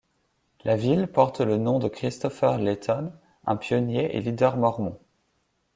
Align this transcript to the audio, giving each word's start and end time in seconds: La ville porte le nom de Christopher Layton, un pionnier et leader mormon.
La 0.63 0.75
ville 0.75 1.05
porte 1.05 1.41
le 1.41 1.57
nom 1.57 1.77
de 1.77 1.87
Christopher 1.87 2.57
Layton, 2.57 3.13
un 3.45 3.55
pionnier 3.55 4.17
et 4.17 4.21
leader 4.21 4.57
mormon. 4.57 4.97